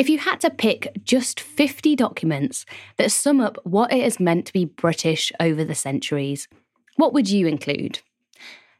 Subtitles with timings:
[0.00, 2.64] If you had to pick just 50 documents
[2.96, 6.48] that sum up what it has meant to be British over the centuries,
[6.96, 8.00] what would you include?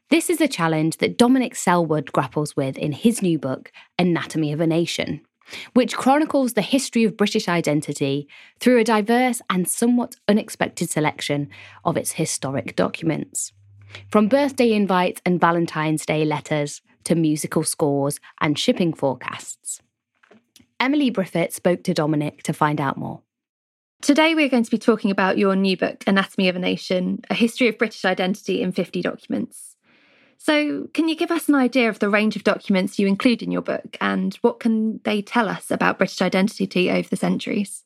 [0.09, 4.61] This is a challenge that Dominic Selwood grapples with in his new book, Anatomy of
[4.61, 5.21] a Nation,
[5.73, 8.27] which chronicles the history of British identity
[8.59, 11.51] through a diverse and somewhat unexpected selection
[11.85, 13.53] of its historic documents.
[14.09, 19.83] From birthday invites and Valentine's Day letters to musical scores and shipping forecasts.
[20.81, 23.21] Emily Briffett spoke to Dominic to find out more.
[24.01, 27.35] Today, we're going to be talking about your new book, Anatomy of a Nation A
[27.35, 29.75] History of British Identity in 50 Documents.
[30.39, 33.51] So, can you give us an idea of the range of documents you include in
[33.51, 37.83] your book and what can they tell us about British identity over the centuries?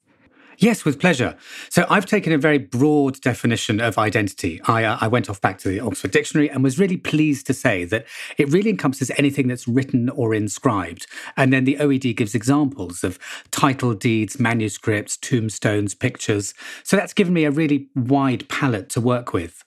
[0.57, 1.35] Yes, with pleasure.
[1.69, 4.61] So I've taken a very broad definition of identity.
[4.65, 7.53] I, uh, I went off back to the Oxford Dictionary and was really pleased to
[7.53, 8.05] say that
[8.37, 11.07] it really encompasses anything that's written or inscribed.
[11.35, 13.19] And then the OED gives examples of
[13.51, 16.53] title deeds, manuscripts, tombstones, pictures.
[16.83, 19.63] So that's given me a really wide palette to work with.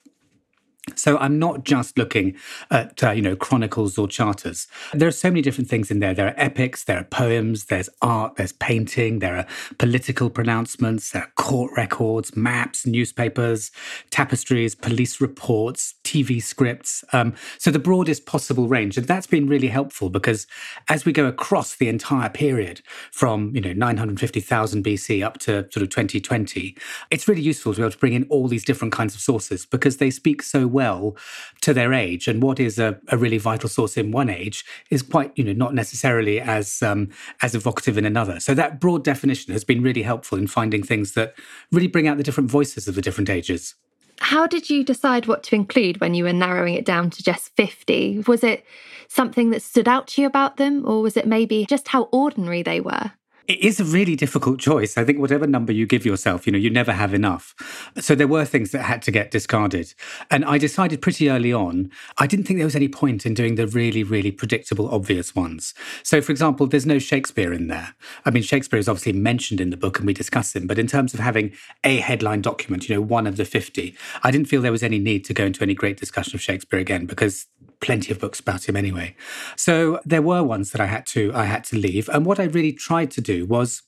[0.95, 2.35] So I'm not just looking
[2.71, 4.67] at uh, you know chronicles or charters.
[4.93, 6.13] There are so many different things in there.
[6.13, 9.45] There are epics, there are poems, there's art, there's painting, there are
[9.77, 13.71] political pronouncements, there are court records, maps, newspapers,
[14.09, 17.03] tapestries, police reports, TV scripts.
[17.13, 20.47] Um, so the broadest possible range, and that's been really helpful because
[20.87, 22.81] as we go across the entire period
[23.11, 26.75] from you know 950,000 BC up to sort of 2020,
[27.11, 29.65] it's really useful to be able to bring in all these different kinds of sources
[29.65, 31.17] because they speak so well well
[31.61, 32.27] to their age.
[32.29, 35.57] And what is a, a really vital source in one age is quite, you know,
[35.65, 37.09] not necessarily as um,
[37.41, 38.39] as evocative in another.
[38.39, 41.33] So that broad definition has been really helpful in finding things that
[41.71, 43.75] really bring out the different voices of the different ages.
[44.21, 47.55] How did you decide what to include when you were narrowing it down to just
[47.55, 48.25] 50?
[48.27, 48.65] Was it
[49.07, 52.61] something that stood out to you about them, or was it maybe just how ordinary
[52.61, 53.11] they were?
[53.49, 54.95] It is a really difficult choice.
[54.95, 57.55] I think whatever number you give yourself, you know, you never have enough.
[57.97, 59.95] So there were things that had to get discarded.
[60.29, 63.55] And I decided pretty early on, I didn't think there was any point in doing
[63.55, 65.73] the really, really predictable, obvious ones.
[66.03, 67.95] So, for example, there's no Shakespeare in there.
[68.23, 70.85] I mean, Shakespeare is obviously mentioned in the book and we discuss him, but in
[70.85, 71.51] terms of having
[71.83, 74.99] a headline document, you know, one of the 50, I didn't feel there was any
[74.99, 77.47] need to go into any great discussion of Shakespeare again because
[77.81, 79.15] plenty of books about him anyway.
[79.55, 82.09] So there were ones that I had to I had to leave.
[82.09, 83.83] And what I really tried to do was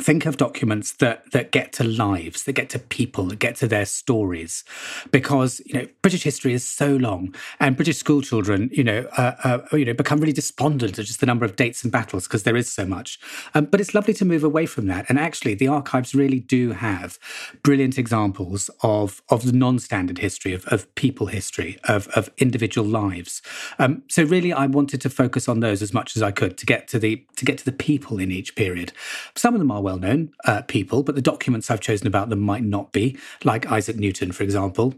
[0.00, 3.66] think of documents that that get to lives that get to people that get to
[3.66, 4.64] their stories.
[5.10, 9.34] Because you know british history is so long and british school children you know uh,
[9.44, 12.44] uh, you know become really despondent at just the number of dates and battles because
[12.44, 13.18] there is so much.
[13.54, 15.06] Um, but it's lovely to move away from that.
[15.08, 17.18] And actually the archives really do have
[17.62, 23.42] brilliant examples of of the non-standard history of, of people history of, of individual lives.
[23.78, 26.66] Um, so really i wanted to focus on those as much as i could to
[26.66, 28.92] get to the to get to the people in each period.
[29.34, 32.40] Some of them are well known uh, people, but the documents I've chosen about them
[32.40, 34.94] might not be, like Isaac Newton, for example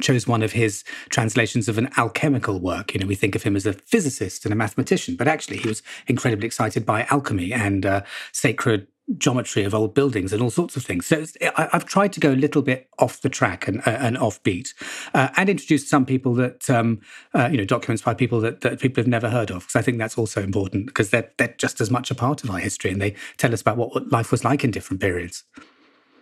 [0.00, 2.94] chose one of his translations of an alchemical work.
[2.94, 5.66] You know, we think of him as a physicist and a mathematician, but actually he
[5.66, 10.76] was incredibly excited by alchemy and uh, sacred geometry of old buildings and all sorts
[10.76, 11.06] of things.
[11.06, 11.24] So
[11.56, 14.74] I, have tried to go a little bit off the track and, uh, and offbeat,
[15.14, 17.00] uh, and introduce some people that um,
[17.34, 19.60] uh, you know documents by people that, that people have never heard of.
[19.60, 22.50] Because I think that's also important because they're they're just as much a part of
[22.50, 25.44] our history and they tell us about what life was like in different periods.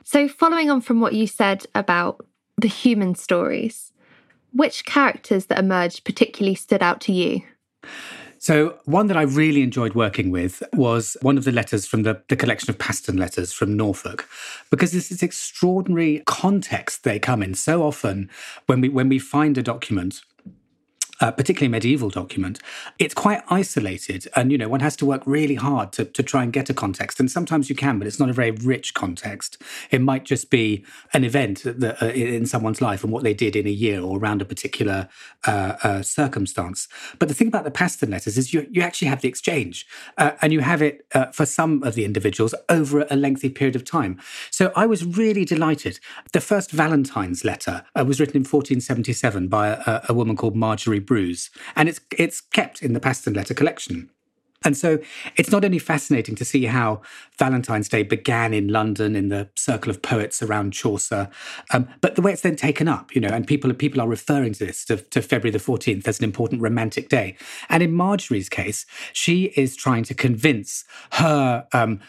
[0.05, 2.25] So, following on from what you said about
[2.57, 3.93] the human stories,
[4.53, 7.43] which characters that emerged particularly stood out to you?
[8.47, 12.23] So, one that I really enjoyed working with was one of the letters from the,
[12.29, 14.29] the collection of Paston letters from Norfolk,
[14.71, 17.55] because this is extraordinary context they come in.
[17.55, 18.31] So often,
[18.67, 20.23] when we when we find a document
[21.21, 22.61] uh, particularly medieval document,
[22.99, 24.29] it's quite isolated.
[24.37, 26.75] And, you know, one has to work really hard to, to try and get a
[26.75, 27.21] context.
[27.21, 29.61] And sometimes you can, but it's not a very rich context.
[29.91, 33.57] It might just be an event that, uh, in someone's life and what they did
[33.57, 35.09] in a year or around a particular
[35.47, 36.89] uh, uh circumstance.
[37.19, 39.87] But the thing about the Paston letters is you, you actually have the exchange
[40.19, 43.77] uh, and you have it uh, for some of the individuals over a lengthy period
[43.77, 44.21] of time.
[44.51, 45.99] So I was really delighted.
[46.33, 51.51] The first Valentine's letter was written in 1477 by a, a woman called Margery Brews,
[51.75, 54.11] and it's it's kept in the Paston letter collection.
[54.65, 54.99] And so
[55.37, 57.03] it's not only fascinating to see how
[57.39, 61.29] Valentine's Day began in London in the circle of poets around Chaucer,
[61.73, 64.55] um, but the way it's then taken up, you know, and people people are referring
[64.55, 67.37] to this to, to February the 14th as an important romantic day.
[67.69, 72.01] And in Margery's case, she is trying to convince her um,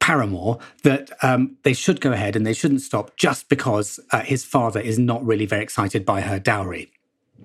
[0.00, 4.44] paramour that um, they should go ahead and they shouldn't stop just because uh, his
[4.44, 6.90] father is not really very excited by her dowry.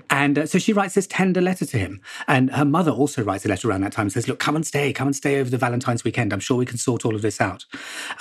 [0.10, 2.02] And uh, so she writes this tender letter to him.
[2.28, 4.66] And her mother also writes a letter around that time and says, Look, come and
[4.66, 6.34] stay, come and stay over the Valentine's weekend.
[6.34, 7.66] I'm sure we can sort all of this out.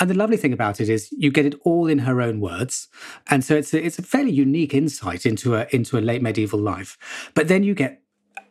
[0.01, 2.89] And the lovely thing about it is you get it all in her own words.
[3.29, 6.61] And so it's a, it's a fairly unique insight into a, into a late medieval
[6.61, 7.31] life.
[7.35, 8.03] But then you get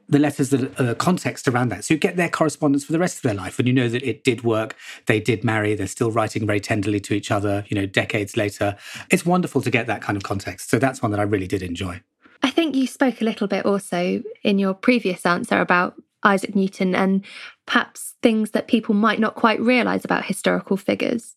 [0.10, 1.86] the letters that context around that.
[1.86, 4.04] So you get their correspondence for the rest of their life, and you know that
[4.04, 4.76] it did work.
[5.06, 5.74] They did marry.
[5.74, 7.64] They're still writing very tenderly to each other.
[7.70, 8.76] You know, decades later,
[9.10, 10.70] it's wonderful to get that kind of context.
[10.70, 12.02] So that's one that I really did enjoy.
[12.44, 16.96] I think you spoke a little bit also in your previous answer about Isaac Newton
[16.96, 17.24] and
[17.66, 21.36] perhaps things that people might not quite realise about historical figures.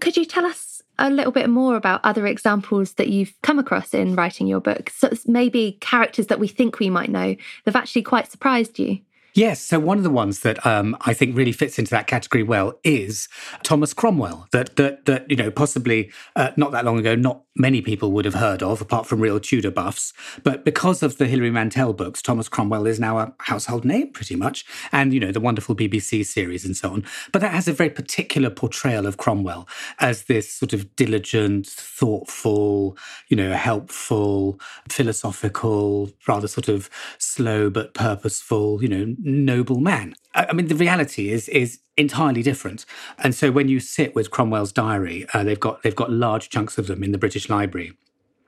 [0.00, 3.94] Could you tell us a little bit more about other examples that you've come across
[3.94, 4.90] in writing your book?
[4.90, 9.00] So maybe characters that we think we might know that have actually quite surprised you.
[9.34, 9.60] Yes.
[9.60, 12.78] So one of the ones that um, I think really fits into that category well
[12.82, 13.28] is
[13.62, 14.48] Thomas Cromwell.
[14.52, 18.24] That that that you know possibly uh, not that long ago, not many people would
[18.24, 20.12] have heard of, apart from real Tudor buffs.
[20.42, 24.36] But because of the Hilary Mantel books, Thomas Cromwell is now a household name, pretty
[24.36, 27.04] much, and you know the wonderful BBC series and so on.
[27.32, 32.96] But that has a very particular portrayal of Cromwell as this sort of diligent, thoughtful,
[33.28, 40.14] you know, helpful, philosophical, rather sort of slow but purposeful, you know noble man.
[40.34, 42.84] I mean, the reality is is entirely different.
[43.18, 46.78] And so when you sit with Cromwell's diary, uh, they've got they've got large chunks
[46.78, 47.92] of them in the British Library.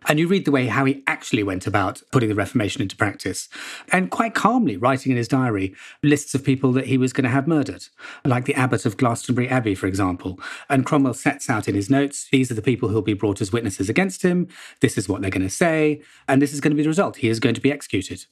[0.06, 3.48] And you read the way how he actually went about putting the Reformation into practice,
[3.90, 7.30] and quite calmly writing in his diary lists of people that he was going to
[7.30, 7.86] have murdered,
[8.24, 10.38] like the abbot of Glastonbury Abbey, for example.
[10.68, 13.52] And Cromwell sets out in his notes these are the people who'll be brought as
[13.52, 14.48] witnesses against him,
[14.80, 17.16] this is what they're going to say, and this is going to be the result.
[17.16, 18.24] He is going to be executed,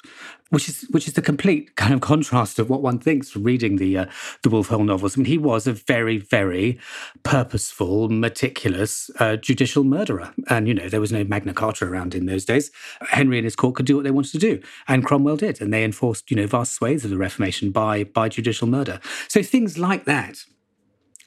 [0.50, 3.76] which is which is the complete kind of contrast of what one thinks from reading
[3.76, 4.06] the uh,
[4.42, 5.16] the Wolf Hall novels.
[5.16, 6.78] I mean, he was a very, very
[7.22, 12.26] purposeful, meticulous uh, judicial murderer, and you know there was no Magna Carta around in
[12.26, 12.70] those days.
[13.08, 15.72] Henry and his court could do what they wanted to do, and Cromwell did, and
[15.72, 19.00] they enforced, you know, vast swathes of the Reformation by by judicial murder.
[19.28, 20.44] So things like that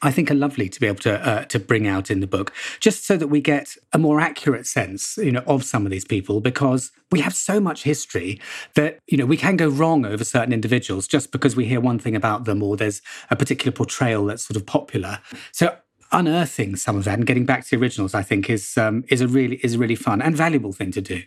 [0.02, 2.54] I think are lovely to be able to uh, to bring out in the book,
[2.80, 6.06] just so that we get a more accurate sense, you know, of some of these
[6.06, 8.40] people, because we have so much history
[8.76, 12.00] that you know we can go wrong over certain individuals just because we hear one
[12.00, 15.20] thing about them or there's a particular portrayal that's sort of popular.
[15.52, 15.76] So
[16.12, 19.22] unearthing some of that and getting back to the originals, I think, is um, is
[19.22, 21.24] a really is a really fun and valuable thing to do.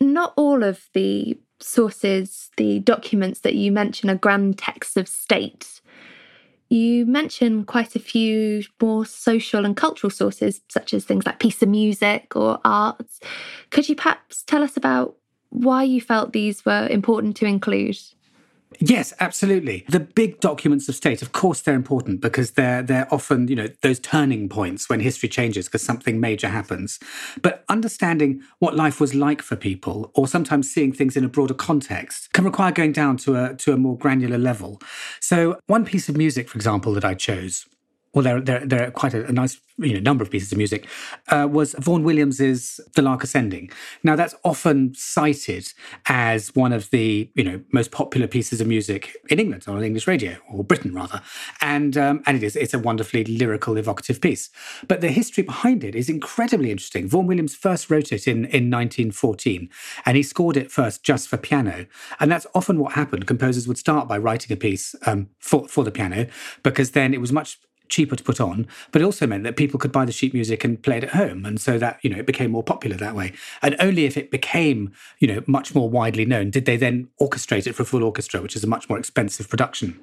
[0.00, 5.80] Not all of the sources, the documents that you mention, are grand texts of state.
[6.68, 11.62] You mention quite a few more social and cultural sources, such as things like piece
[11.62, 13.20] of music or arts.
[13.70, 15.16] Could you perhaps tell us about
[15.50, 17.98] why you felt these were important to include?
[18.80, 19.84] Yes, absolutely.
[19.88, 23.68] The big documents of state, of course, they're important because they're they're often, you know,
[23.82, 26.98] those turning points when history changes because something major happens.
[27.40, 31.54] But understanding what life was like for people, or sometimes seeing things in a broader
[31.54, 34.80] context, can require going down to a to a more granular level.
[35.20, 37.66] So, one piece of music, for example, that I chose
[38.14, 40.58] well, there, there, there are quite a, a, nice you know, number of pieces of
[40.58, 40.86] music,
[41.28, 43.70] uh, was Vaughan Williams's The Lark Ascending.
[44.02, 45.72] Now, that's often cited
[46.06, 50.06] as one of the you know most popular pieces of music in England on English
[50.06, 51.22] radio, or Britain rather,
[51.62, 54.50] and um, and it is it's a wonderfully lyrical, evocative piece.
[54.88, 57.08] But the history behind it is incredibly interesting.
[57.08, 59.70] Vaughan Williams first wrote it in in 1914,
[60.04, 61.86] and he scored it first just for piano,
[62.20, 63.26] and that's often what happened.
[63.26, 66.26] Composers would start by writing a piece um, for for the piano
[66.62, 67.58] because then it was much
[67.88, 70.64] cheaper to put on, but it also meant that people could buy the sheet music
[70.64, 71.44] and play it at home.
[71.44, 73.32] And so that, you know, it became more popular that way.
[73.60, 77.66] And only if it became, you know, much more widely known did they then orchestrate
[77.66, 80.00] it for a full orchestra, which is a much more expensive production.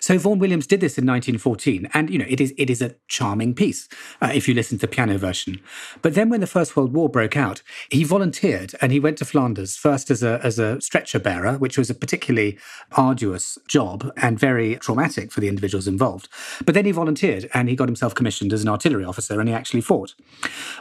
[0.00, 2.96] So Vaughan Williams did this in 1914, and you know it is it is a
[3.08, 3.88] charming piece
[4.20, 5.60] uh, if you listen to the piano version.
[6.02, 9.24] But then when the First World War broke out, he volunteered and he went to
[9.24, 12.58] Flanders first as a as a stretcher bearer, which was a particularly
[12.92, 16.28] arduous job and very traumatic for the individuals involved.
[16.64, 19.54] But then he volunteered and he got himself commissioned as an artillery officer, and he
[19.54, 20.14] actually fought.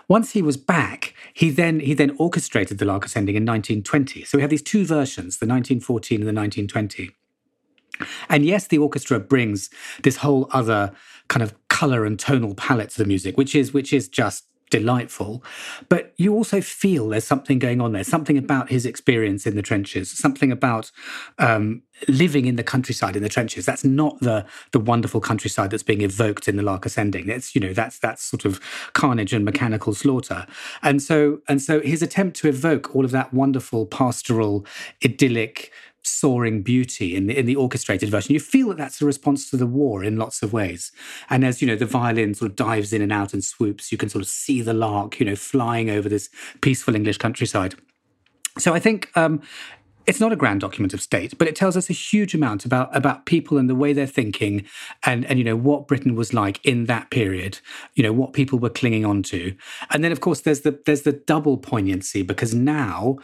[0.08, 4.24] Once he was back, he then he then orchestrated the Lark Ascending in 1920.
[4.24, 7.12] So we have these two versions, the 1914 and the 1920.
[8.30, 9.70] And yes, the orchestra brings
[10.04, 10.94] this whole other
[11.28, 15.44] kind of color and tonal palette to the music, which is which is just delightful.
[15.90, 19.62] But you also feel there's something going on there, something about his experience in the
[19.62, 20.92] trenches, something about
[21.38, 23.66] um, living in the countryside in the trenches.
[23.66, 27.30] That's not the the wonderful countryside that's being evoked in the Lark Ascending.
[27.30, 28.60] It's you know that's that's sort of
[28.94, 30.48] carnage and mechanical slaughter.
[30.82, 34.66] And so and so his attempt to evoke all of that wonderful pastoral
[35.06, 35.72] idyllic
[36.04, 38.34] soaring beauty in the, in the orchestrated version.
[38.34, 40.92] You feel that that's a response to the war in lots of ways.
[41.30, 43.98] And as you know, the violin sort of dives in and out and swoops, you
[43.98, 46.30] can sort of see the lark, you know, flying over this
[46.62, 47.76] peaceful English countryside.
[48.58, 49.42] So I think um,
[50.08, 52.96] it's not a grand document of state, but it tells us a huge amount about
[52.96, 54.66] about people and the way they're thinking,
[55.06, 57.60] and and you know what Britain was like in that period.
[57.96, 59.56] You know what people were clinging on to,
[59.92, 63.18] and then of course there's the there's the double poignancy because now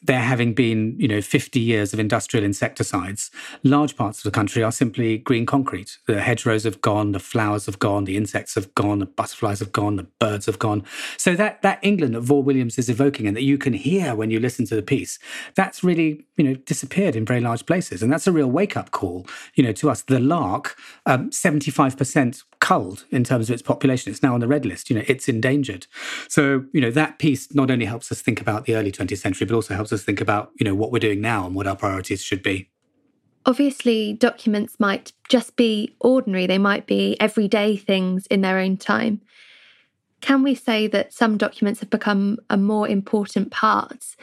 [0.00, 3.30] there having been, you know, 50 years of industrial insecticides,
[3.64, 5.98] large parts of the country are simply green concrete.
[6.06, 9.72] The hedgerows have gone, the flowers have gone, the insects have gone, the butterflies have
[9.72, 10.84] gone, the birds have gone.
[11.16, 14.30] So that that England that Vaughan Williams is evoking and that you can hear when
[14.30, 15.18] you listen to the piece,
[15.56, 18.02] that's really, you know, disappeared in very large places.
[18.02, 20.02] And that's a real wake-up call, you know, to us.
[20.02, 20.76] The lark,
[21.06, 24.12] um, 75% culled in terms of its population.
[24.12, 24.90] It's now on the red list.
[24.90, 25.86] You know, it's endangered.
[26.28, 29.46] So, you know, that piece not only helps us think about the early 20th century,
[29.46, 31.76] but also helps us think about, you know, what we're doing now and what our
[31.76, 32.70] priorities should be.
[33.46, 39.20] Obviously, documents might just be ordinary, they might be everyday things in their own time.
[40.20, 44.16] Can we say that some documents have become a more important part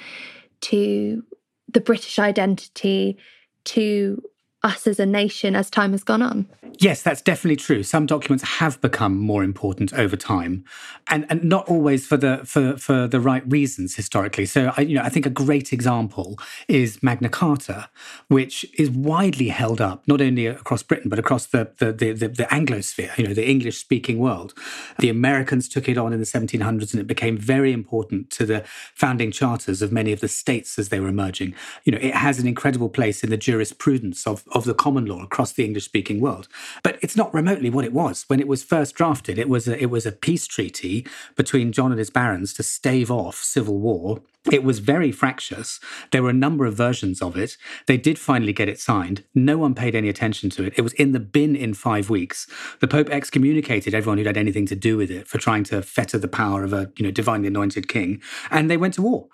[0.62, 1.24] to
[1.72, 3.18] the British identity,
[3.66, 4.22] to
[4.66, 6.48] us as a nation as time has gone on?
[6.80, 7.84] Yes, that's definitely true.
[7.84, 10.66] Some documents have become more important over time,
[11.08, 14.46] and, and not always for the for, for the right reasons historically.
[14.46, 17.90] So, I, you know, I think a great example is Magna Carta,
[18.28, 22.28] which is widely held up not only across Britain but across the the, the, the,
[22.28, 24.54] the Anglosphere, you know, the English speaking world.
[25.00, 28.64] The Americans took it on in the 1700s, and it became very important to the
[28.96, 31.54] founding charters of many of the states as they were emerging.
[31.84, 35.22] You know, it has an incredible place in the jurisprudence of of the common law
[35.22, 36.48] across the English speaking world.
[36.82, 38.24] But it's not remotely what it was.
[38.28, 41.92] When it was first drafted, it was a, it was a peace treaty between John
[41.92, 44.22] and his barons to stave off civil war.
[44.52, 45.80] It was very fractious.
[46.12, 47.58] There were a number of versions of it.
[47.88, 49.24] They did finally get it signed.
[49.34, 50.74] No one paid any attention to it.
[50.78, 52.48] It was in the bin in five weeks.
[52.80, 56.20] The Pope excommunicated everyone who'd had anything to do with it for trying to fetter
[56.20, 58.22] the power of a you know divinely anointed king,
[58.52, 59.28] and they went to war.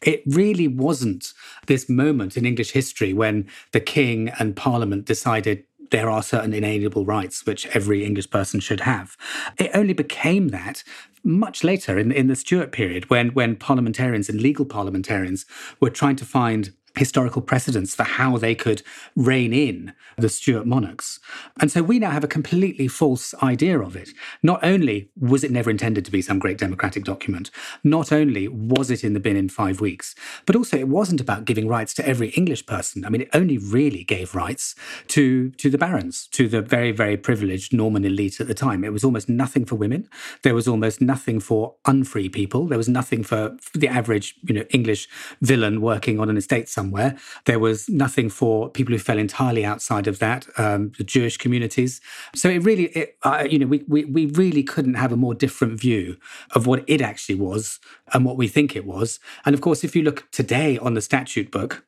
[0.00, 1.34] It really wasn't
[1.66, 7.04] this moment in English history when the king and Parliament decided there are certain inalienable
[7.04, 9.14] rights which every English person should have.
[9.58, 10.82] It only became that
[11.22, 15.44] much later in, in the Stuart period when, when parliamentarians and legal parliamentarians
[15.80, 18.82] were trying to find historical precedents for how they could
[19.16, 21.18] rein in the Stuart monarchs.
[21.60, 24.10] And so we now have a completely false idea of it.
[24.42, 27.50] Not only was it never intended to be some great democratic document,
[27.82, 30.14] not only was it in the bin in five weeks,
[30.46, 33.04] but also it wasn't about giving rights to every English person.
[33.04, 34.76] I mean, it only really gave rights
[35.08, 38.84] to, to the barons, to the very, very privileged Norman elite at the time.
[38.84, 40.08] It was almost nothing for women.
[40.42, 42.66] There was almost nothing for unfree people.
[42.66, 45.08] There was nothing for, the average, you know, English
[45.42, 47.16] villein working on an estate somewhere somewhere.
[47.46, 52.00] There was nothing for people who fell entirely outside of that, um, the Jewish communities.
[52.34, 55.34] So it really, it, uh, you know, we, we, we really couldn't have a more
[55.34, 56.16] different view
[56.54, 57.80] of what it actually was
[58.12, 59.18] and what we think it was.
[59.44, 61.84] And of course, if you look today on the statute book,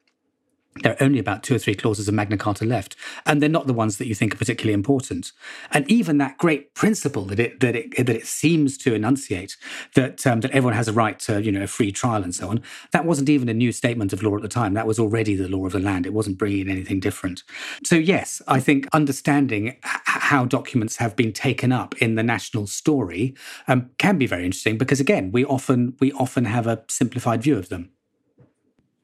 [0.83, 3.66] there are only about two or three clauses of Magna Carta left, and they're not
[3.66, 5.33] the ones that you think are particularly important.
[5.73, 9.56] And even that great principle that it that it that it seems to enunciate
[9.95, 12.49] that um, that everyone has a right to you know a free trial and so
[12.49, 14.75] on, that wasn't even a new statement of law at the time.
[14.75, 16.06] That was already the law of the land.
[16.06, 17.42] It wasn't bringing in anything different.
[17.85, 23.35] So yes, I think understanding how documents have been taken up in the national story
[23.68, 27.56] um, can be very interesting because again, we often we often have a simplified view
[27.56, 27.90] of them.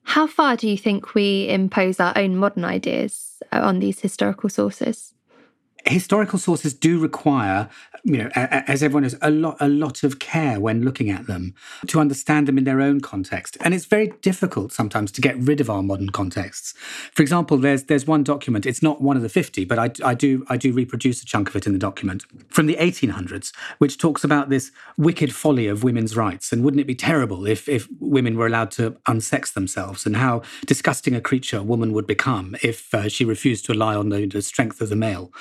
[0.04, 4.48] How far do you think we impose our own modern ideas uh, on these historical
[4.48, 5.14] sources?
[5.86, 7.68] Historical sources do require,
[8.04, 11.54] you know, as everyone knows, a lot, a lot of care when looking at them
[11.88, 13.56] to understand them in their own context.
[13.60, 16.74] And it's very difficult sometimes to get rid of our modern contexts.
[17.12, 18.66] For example, there's there's one document.
[18.66, 21.48] It's not one of the fifty, but I, I do I do reproduce a chunk
[21.48, 25.82] of it in the document from the 1800s, which talks about this wicked folly of
[25.82, 26.52] women's rights.
[26.52, 30.42] And wouldn't it be terrible if if women were allowed to unsex themselves, and how
[30.66, 34.26] disgusting a creature a woman would become if uh, she refused to rely on the,
[34.26, 35.32] the strength of the male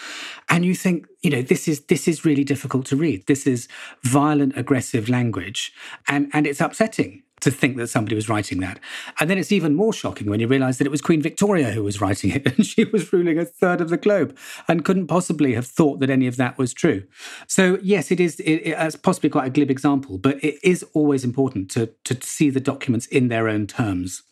[0.50, 3.67] and you think you know this is this is really difficult to read this is
[4.03, 5.73] violent aggressive language
[6.07, 8.79] and and it's upsetting to think that somebody was writing that.
[9.19, 11.83] And then it's even more shocking when you realize that it was Queen Victoria who
[11.83, 15.53] was writing it and she was ruling a third of the globe and couldn't possibly
[15.53, 17.03] have thought that any of that was true.
[17.48, 21.24] So, yes, it is it, it's possibly quite a glib example, but it is always
[21.24, 24.24] important to, to see the documents in their own terms.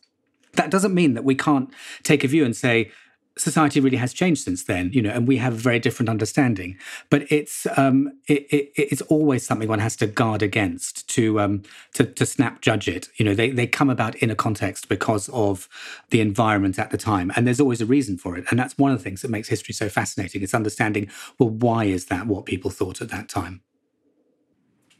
[0.53, 1.71] That doesn't mean that we can't
[2.03, 2.91] take a view and say,
[3.39, 6.77] society really has changed since then, you know, and we have a very different understanding.
[7.09, 11.63] But it's um, it, it, it's always something one has to guard against to um,
[11.93, 13.09] to, to snap judge it.
[13.15, 15.67] You know, they they come about in a context because of
[16.09, 18.45] the environment at the time, and there's always a reason for it.
[18.49, 20.43] And that's one of the things that makes history so fascinating.
[20.43, 23.61] It's understanding well, why is that what people thought at that time?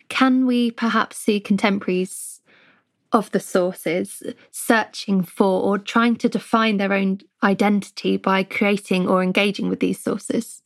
[0.09, 2.38] Can we perhaps see contemporaries
[3.11, 9.23] of the sources searching for or trying to define their own identity by creating or
[9.23, 10.61] engaging with these sources?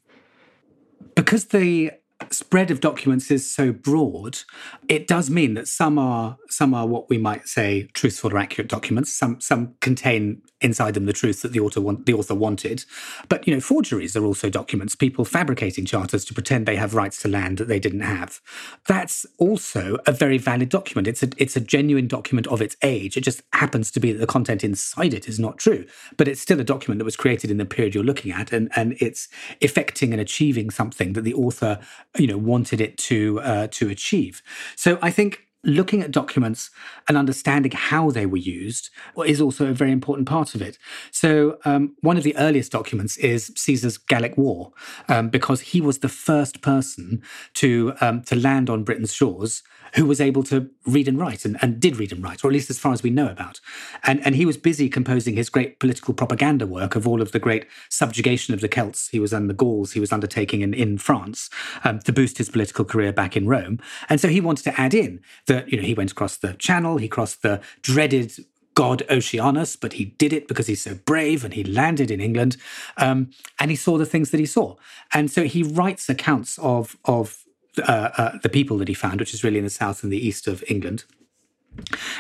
[1.15, 1.91] Because the
[2.31, 4.39] spread of documents is so broad,
[4.87, 8.69] it does mean that some are some are what we might say truthful or accurate
[8.69, 9.11] documents.
[9.13, 12.85] Some some contain inside them the truth that the author want, the author wanted.
[13.29, 14.95] But you know, forgeries are also documents.
[14.95, 18.41] People fabricating charters to pretend they have rights to land that they didn't have.
[18.87, 21.07] That's also a very valid document.
[21.07, 23.17] It's a it's a genuine document of its age.
[23.17, 25.85] It just happens to be that the content inside it is not true,
[26.17, 28.69] but it's still a document that was created in the period you're looking at, and
[28.75, 29.27] and it's
[29.61, 31.79] effecting and achieving something that the author
[32.17, 34.41] you know wanted it to uh, to achieve.
[34.75, 36.69] So I think looking at documents
[37.07, 38.89] and understanding how they were used
[39.25, 40.77] is also a very important part of it.
[41.11, 44.71] So, um, one of the earliest documents is Caesar's Gallic War,
[45.07, 47.21] um, because he was the first person
[47.55, 49.63] to um, to land on Britain's shores
[49.95, 52.53] who was able to read and write and, and did read and write, or at
[52.53, 53.59] least as far as we know about.
[54.03, 57.39] And, and he was busy composing his great political propaganda work of all of the
[57.39, 60.97] great subjugation of the Celts he was and the Gauls he was undertaking in, in
[60.97, 61.49] France
[61.83, 63.79] um, to boost his political career back in Rome.
[64.09, 66.97] And so he wanted to add in that, you know, he went across the Channel,
[66.97, 68.33] he crossed the dreaded
[68.75, 72.57] god Oceanus, but he did it because he's so brave and he landed in England
[72.97, 73.29] um,
[73.59, 74.75] and he saw the things that he saw.
[75.13, 77.42] And so he writes accounts of, of
[77.79, 80.27] uh, uh, the people that he found, which is really in the south and the
[80.27, 81.05] east of England.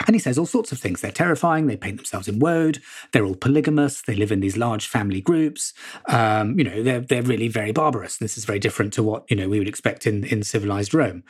[0.07, 1.01] And he says all sorts of things.
[1.01, 1.67] They're terrifying.
[1.67, 2.81] They paint themselves in woad.
[3.11, 4.01] They're all polygamous.
[4.01, 5.73] They live in these large family groups.
[6.07, 8.17] Um, you know, they're they're really very barbarous.
[8.17, 11.23] This is very different to what you know we would expect in in civilized Rome.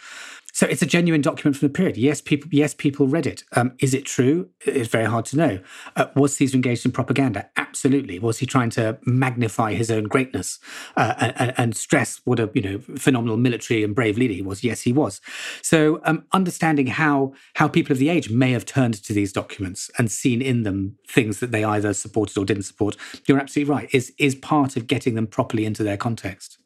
[0.53, 1.97] So it's a genuine document from the period.
[1.97, 2.47] Yes, people.
[2.53, 3.43] Yes, people read it.
[3.53, 4.49] Um, is it true?
[4.61, 5.59] It's very hard to know.
[5.95, 7.49] Uh, was Caesar engaged in propaganda?
[7.57, 8.19] Absolutely.
[8.19, 10.59] Was he trying to magnify his own greatness
[10.95, 14.63] uh, and, and, stress what a you know phenomenal military and brave leader he was?
[14.63, 15.21] Yes, he was.
[15.63, 19.89] So um, understanding how how people of the age may have turned to these documents
[19.97, 23.89] and seen in them things that they either supported or didn't support, you're absolutely right.
[23.91, 26.59] Is is part of getting them properly into their context.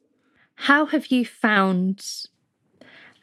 [0.56, 2.04] How have you found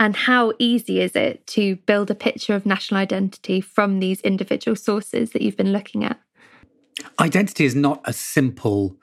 [0.01, 4.77] and how easy is it to build a picture of national identity from these individual
[4.77, 6.19] sources that you've been looking at?
[7.19, 8.97] Identity is not a simple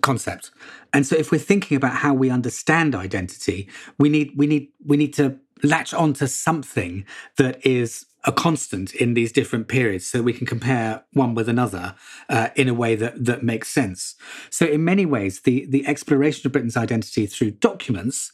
[0.00, 0.50] concept.
[0.92, 3.68] And so if we're thinking about how we understand identity,
[3.98, 7.04] we need we need we need to latch onto something
[7.36, 11.94] that is a constant in these different periods so we can compare one with another
[12.28, 14.14] uh, in a way that that makes sense.
[14.50, 18.32] So in many ways the the exploration of Britain's identity through documents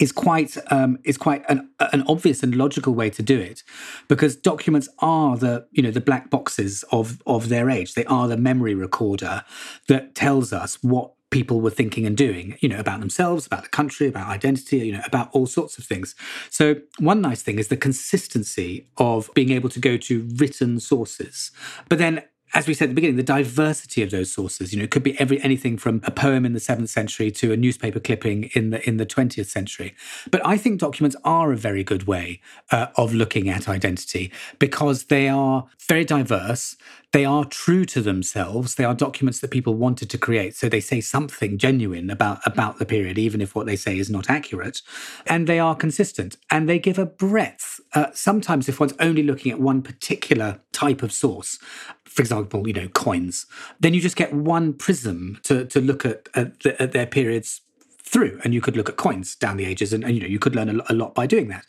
[0.00, 3.62] is quite um, is quite an, an obvious and logical way to do it,
[4.08, 7.94] because documents are the you know the black boxes of of their age.
[7.94, 9.44] They are the memory recorder
[9.88, 13.68] that tells us what people were thinking and doing, you know, about themselves, about the
[13.68, 16.14] country, about identity, you know, about all sorts of things.
[16.50, 21.50] So one nice thing is the consistency of being able to go to written sources,
[21.88, 22.22] but then
[22.56, 25.02] as we said at the beginning, the diversity of those sources, you know, it could
[25.02, 28.70] be every anything from a poem in the seventh century to a newspaper clipping in
[28.70, 29.94] the in the twentieth century.
[30.30, 32.40] But I think documents are a very good way
[32.72, 36.76] uh, of looking at identity because they are very diverse.
[37.12, 38.74] They are true to themselves.
[38.74, 42.78] They are documents that people wanted to create, so they say something genuine about about
[42.78, 44.80] the period, even if what they say is not accurate.
[45.26, 47.80] And they are consistent, and they give a breadth.
[47.94, 51.58] Uh, sometimes, if one's only looking at one particular type of source,
[52.16, 53.44] for example, you know, coins,
[53.78, 57.60] then you just get one prism to, to look at, at, the, at their periods
[58.06, 60.38] through and you could look at coins down the ages and, and you know you
[60.38, 61.66] could learn a, a, lot by doing that.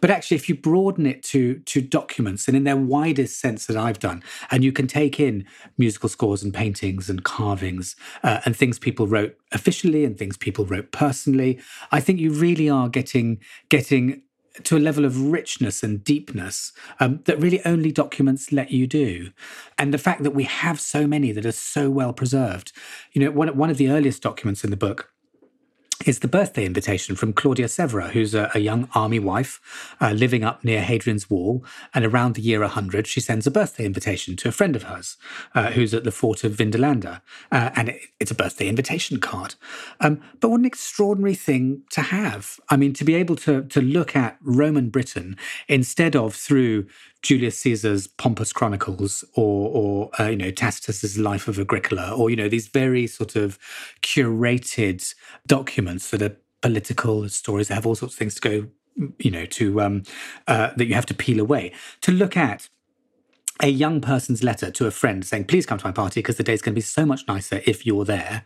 [0.00, 3.76] But actually if you broaden it to to documents and in their widest sense that
[3.76, 5.44] i've done and you can take in
[5.78, 10.64] musical scores and paintings and carvings uh, and things people wrote officially and things people
[10.64, 11.60] wrote personally
[11.90, 14.22] i think you really are getting getting
[14.64, 19.30] to a level of richness and deepness um, that really only documents let you do.
[19.78, 22.72] And the fact that we have so many that are so well preserved.
[23.12, 25.12] You know, one, one of the earliest documents in the book
[26.06, 29.60] is the birthday invitation from Claudia Severa, who's a, a young army wife
[30.00, 31.64] uh, living up near Hadrian's Wall.
[31.92, 35.18] And around the year 100, she sends a birthday invitation to a friend of hers
[35.54, 37.20] uh, who's at the fort of Vindolanda.
[37.52, 39.56] Uh, and it, it's a birthday invitation card.
[40.00, 42.58] Um, but what an extraordinary thing to have.
[42.70, 45.36] I mean, to be able to, to look at Roman Britain
[45.68, 46.86] instead of through
[47.22, 52.36] Julius Caesar's Pompous Chronicles or, or uh, you know, Tacitus's Life of Agricola, or, you
[52.36, 53.58] know, these very sort of
[54.02, 55.14] curated
[55.46, 58.66] documents that are political stories that have all sorts of things to go,
[59.18, 60.02] you know, to, um,
[60.46, 61.72] uh, that you have to peel away.
[62.02, 62.68] To look at
[63.62, 66.42] a young person's letter to a friend saying, please come to my party because the
[66.42, 68.44] day's going to be so much nicer if you're there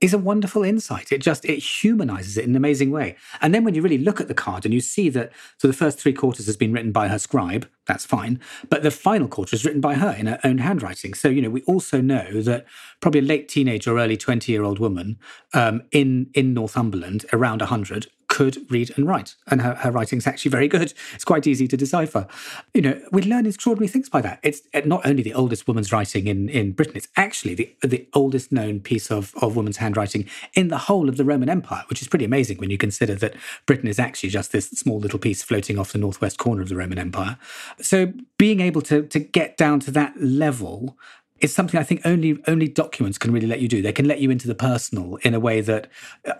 [0.00, 1.12] is a wonderful insight.
[1.12, 3.16] It just it humanizes it in an amazing way.
[3.40, 5.74] And then when you really look at the card and you see that so the
[5.74, 8.40] first three quarters has been written by her scribe, that's fine.
[8.68, 11.14] But the final quarter is written by her in her own handwriting.
[11.14, 12.66] So you know we also know that
[13.00, 15.18] probably a late teenage or early twenty year old woman
[15.52, 18.06] um, in in Northumberland around hundred
[18.40, 19.34] could read and write.
[19.48, 20.94] And her, her writing's actually very good.
[21.14, 22.26] It's quite easy to decipher.
[22.72, 24.40] You know, we learn extraordinary things by that.
[24.42, 28.08] It's uh, not only the oldest woman's writing in, in Britain, it's actually the, the
[28.14, 32.00] oldest known piece of, of woman's handwriting in the whole of the Roman Empire, which
[32.00, 33.34] is pretty amazing when you consider that
[33.66, 36.76] Britain is actually just this small little piece floating off the northwest corner of the
[36.76, 37.36] Roman Empire.
[37.82, 40.96] So being able to, to get down to that level
[41.40, 43.82] it's something I think only only documents can really let you do.
[43.82, 45.88] They can let you into the personal in a way that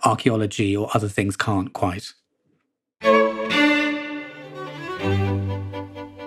[0.05, 2.13] archaeology or other things can't quite.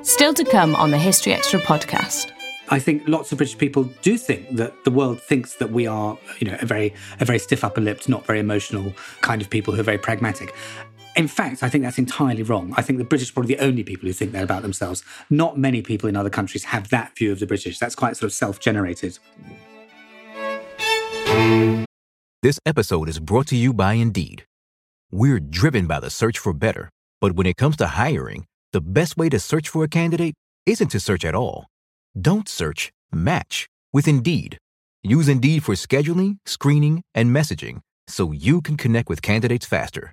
[0.02, 2.30] Still to come on the History Extra podcast.
[2.70, 6.18] I think lots of British people do think that the world thinks that we are,
[6.38, 9.74] you know, a very a very stiff upper lipped, not very emotional kind of people
[9.74, 10.54] who are very pragmatic.
[11.16, 12.74] In fact, I think that's entirely wrong.
[12.76, 15.04] I think the British are probably the only people who think that about themselves.
[15.30, 17.78] Not many people in other countries have that view of the British.
[17.78, 19.18] That's quite sort of self generated.
[22.42, 24.44] This episode is brought to you by Indeed.
[25.10, 29.16] We're driven by the search for better, but when it comes to hiring, the best
[29.16, 30.34] way to search for a candidate
[30.66, 31.66] isn't to search at all.
[32.20, 34.58] Don't search, match with Indeed.
[35.02, 40.12] Use Indeed for scheduling, screening, and messaging so you can connect with candidates faster.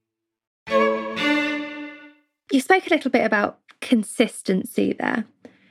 [2.51, 5.25] You spoke a little bit about consistency there.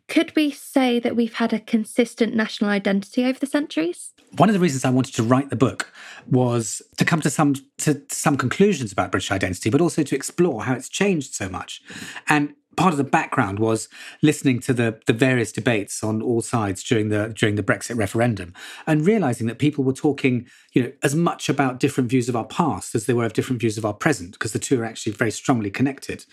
[0.08, 4.12] Could we say that we've had a consistent national identity over the centuries?
[4.38, 5.92] One of the reasons I wanted to write the book
[6.26, 10.64] was to come to some to some conclusions about British identity, but also to explore
[10.64, 11.82] how it's changed so much.
[12.28, 13.88] And part of the background was
[14.22, 18.54] listening to the the various debates on all sides during the during the Brexit referendum
[18.86, 22.44] and realizing that people were talking you know as much about different views of our
[22.44, 25.12] past as they were of different views of our present because the two are actually
[25.12, 26.24] very strongly connected.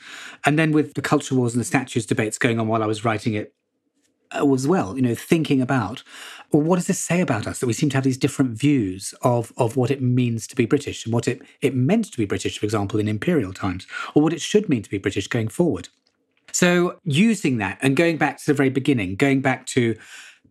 [0.46, 3.04] And then with the culture wars and the statues debates going on while I was
[3.04, 3.54] writing it
[4.32, 6.04] uh, as well you know thinking about
[6.52, 9.14] well what does this say about us that we seem to have these different views
[9.22, 12.26] of of what it means to be british and what it it meant to be
[12.26, 15.48] british for example in imperial times or what it should mean to be british going
[15.48, 15.88] forward
[16.52, 19.96] so using that and going back to the very beginning, going back to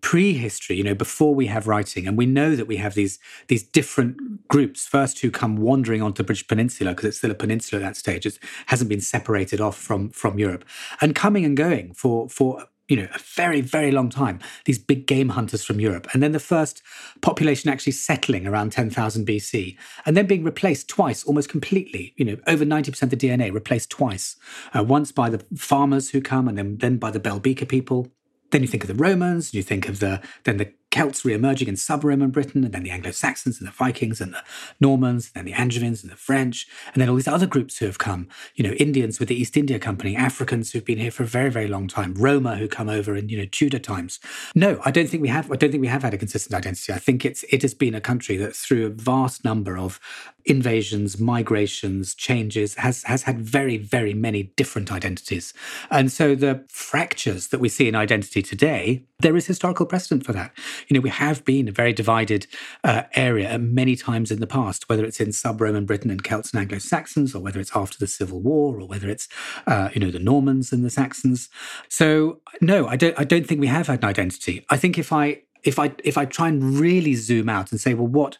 [0.00, 3.62] prehistory, you know, before we have writing, and we know that we have these these
[3.62, 7.82] different groups first who come wandering onto the British Peninsula because it's still a peninsula
[7.82, 8.26] at that stage.
[8.26, 10.64] It hasn't been separated off from from Europe,
[11.00, 15.06] and coming and going for for you know, a very, very long time, these big
[15.06, 16.06] game hunters from Europe.
[16.12, 16.82] And then the first
[17.20, 22.36] population actually settling around 10,000 BC, and then being replaced twice, almost completely, you know,
[22.46, 24.36] over 90% of the DNA replaced twice.
[24.76, 28.08] Uh, once by the farmers who come, and then, then by the Bell Beaker people.
[28.52, 31.76] Then you think of the Romans, you think of the then the Celts re-emerging in
[31.76, 34.42] sub-Roman Britain, and then the Anglo-Saxons and the Vikings and the
[34.80, 37.86] Normans, and then the Angevins and the French, and then all these other groups who
[37.86, 38.28] have come.
[38.54, 41.50] You know, Indians with the East India Company, Africans who've been here for a very,
[41.50, 44.20] very long time, Roma who come over in you know Tudor times.
[44.54, 45.52] No, I don't think we have.
[45.52, 46.92] I don't think we have had a consistent identity.
[46.92, 50.00] I think it's it has been a country that through a vast number of
[50.46, 55.52] invasions, migrations, changes has has had very, very many different identities,
[55.90, 60.32] and so the fractures that we see in identity today, there is historical precedent for
[60.32, 60.52] that
[60.86, 62.46] you know, we have been a very divided
[62.84, 66.60] uh, area many times in the past, whether it's in sub-Roman Britain and Celts and
[66.60, 69.28] Anglo-Saxons, or whether it's after the Civil War, or whether it's,
[69.66, 71.48] uh, you know, the Normans and the Saxons.
[71.88, 73.18] So, no, I don't.
[73.18, 74.64] I don't think we have had an identity.
[74.70, 77.92] I think if I if I if I try and really zoom out and say,
[77.92, 78.38] well, what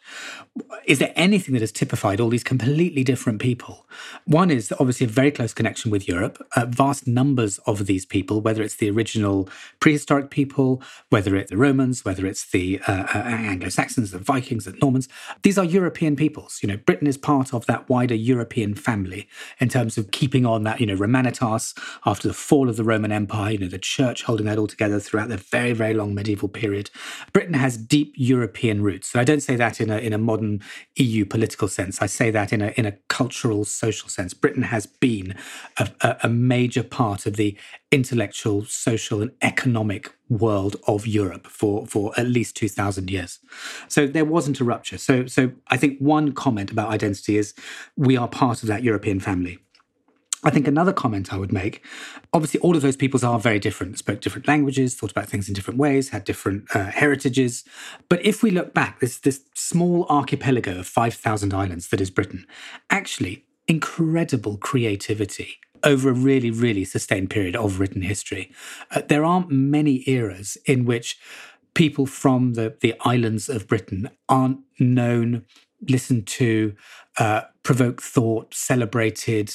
[0.85, 3.85] is there anything that has typified all these completely different people?
[4.25, 6.45] One is obviously a very close connection with Europe.
[6.55, 11.57] Uh, vast numbers of these people, whether it's the original prehistoric people, whether it's the
[11.57, 15.09] Romans, whether it's the uh, uh, Anglo Saxons, the Vikings, the Normans,
[15.43, 16.59] these are European peoples.
[16.61, 19.27] You know, Britain is part of that wider European family
[19.59, 20.79] in terms of keeping on that.
[20.79, 23.51] You know, Romanitas after the fall of the Roman Empire.
[23.51, 26.89] You know, the Church holding that all together throughout the very very long medieval period.
[27.33, 29.13] Britain has deep European roots.
[29.13, 30.61] And I don't say that in a, in a modern
[30.95, 32.01] EU political sense.
[32.01, 34.33] I say that in a, in a cultural, social sense.
[34.33, 35.35] Britain has been
[35.77, 37.57] a, a, a major part of the
[37.91, 43.39] intellectual, social, and economic world of Europe for, for at least 2,000 years.
[43.87, 44.97] So there wasn't a rupture.
[44.97, 47.53] So, so I think one comment about identity is
[47.95, 49.59] we are part of that European family.
[50.43, 51.83] I think another comment I would make
[52.33, 55.53] obviously, all of those peoples are very different, spoke different languages, thought about things in
[55.53, 57.63] different ways, had different uh, heritages.
[58.09, 62.45] But if we look back, this, this small archipelago of 5,000 islands that is Britain,
[62.89, 68.51] actually, incredible creativity over a really, really sustained period of written history.
[68.91, 71.19] Uh, there aren't many eras in which
[71.73, 75.45] people from the, the islands of Britain aren't known
[75.87, 76.75] listened to,
[77.19, 79.53] uh, provoked thought, celebrated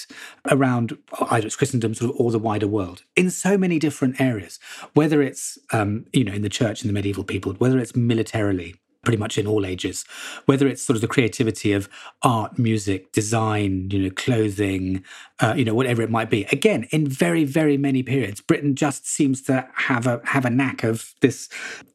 [0.51, 0.99] around
[1.31, 4.59] either it's Christendom sort of, or the wider world in so many different areas,
[4.93, 8.75] whether it's, um, you know, in the church and the medieval people, whether it's militarily,
[9.03, 10.05] pretty much in all ages,
[10.47, 11.89] whether it's sort of the creativity of
[12.23, 15.03] art, music, design, you know, clothing,
[15.41, 16.45] uh, you know, whatever it might be.
[16.53, 20.85] Again, in very, very many periods, Britain just seems to have a have a knack
[20.85, 21.49] of this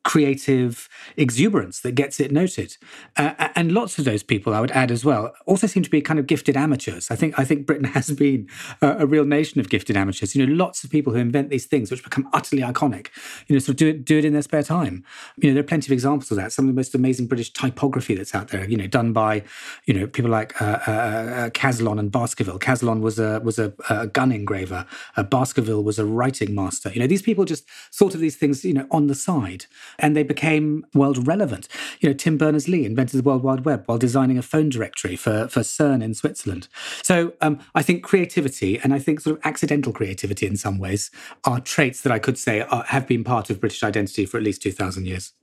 [0.04, 2.78] creative exuberance that gets it noted.
[3.16, 6.02] Uh, and lots of those people, I would add as well, also seem to be
[6.02, 7.10] kind of gifted amateurs.
[7.10, 8.50] I think I think Britain has been
[8.82, 10.36] a, a real nation of gifted amateurs.
[10.36, 13.08] You know, lots of people who invent these things which become utterly iconic.
[13.48, 15.06] You know, sort of do it do it in their spare time.
[15.38, 16.52] You know, there are plenty of examples of that.
[16.52, 18.70] Some of the most amazing British typography that's out there.
[18.70, 19.44] You know, done by
[19.86, 22.60] you know people like uh, uh, uh Caslon and Baskerville.
[22.60, 24.86] Caslon was a was a, a gun engraver.
[25.16, 26.92] Uh, Baskerville was a writing master.
[26.92, 29.66] You know, these people just thought of these things you know on the side
[30.00, 31.68] and they became world relevant.
[32.00, 35.16] You know, Tim Berners Lee invented the World Wide Web while designing a phone directory
[35.16, 36.68] for, for CERN in Switzerland.
[37.04, 41.12] So um, I think creativity and I think sort of accidental creativity in some ways
[41.44, 44.44] are traits that I could say are, have been part of British identity for at
[44.44, 45.34] least 2,000 years.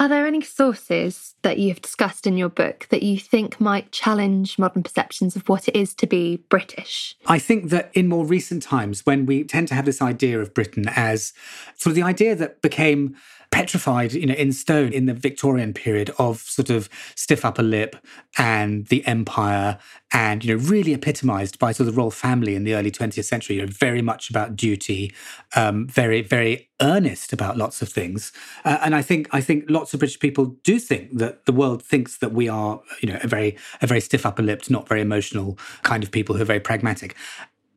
[0.00, 4.58] Are there any sources that you've discussed in your book that you think might challenge
[4.58, 7.14] modern perceptions of what it is to be British?
[7.26, 10.54] I think that in more recent times, when we tend to have this idea of
[10.54, 11.34] Britain as
[11.76, 13.14] sort of the idea that became
[13.50, 17.96] petrified, you know, in stone in the Victorian period of sort of stiff upper lip
[18.38, 19.78] and the empire
[20.12, 23.24] and, you know, really epitomized by sort of the royal family in the early 20th
[23.24, 25.12] century, you know, very much about duty,
[25.56, 28.32] um, very, very earnest about lots of things.
[28.64, 31.82] Uh, and I think, I think lots of British people do think that the world
[31.82, 35.00] thinks that we are, you know, a very, a very stiff upper lipped, not very
[35.00, 37.16] emotional kind of people who are very pragmatic.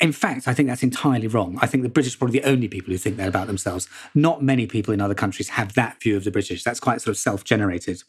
[0.03, 1.57] In fact, I think that's entirely wrong.
[1.61, 3.87] I think the British are probably the only people who think that about themselves.
[4.13, 6.61] Not many people in other countries have that view of the British.
[6.61, 8.03] That's quite sort of self generated.